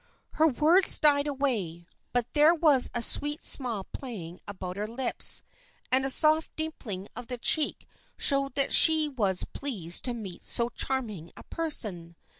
[0.31, 5.43] Her words died away, but there was a sweet smile playing about her lips,
[5.91, 10.69] and a soft dimpling of the cheek showed that she was pleased to meet so
[10.69, 12.15] charming a person.